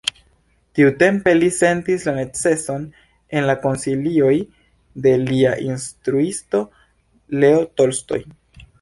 Tiutempe 0.77 1.33
li 1.35 1.49
sentis 1.57 2.05
la 2.09 2.13
neceson 2.15 2.87
en 3.41 3.47
la 3.51 3.57
konsilioj 3.67 4.33
de 5.07 5.15
lia 5.29 5.55
instruisto 5.71 6.67
Leo 7.45 7.65
Tolstoj. 7.79 8.25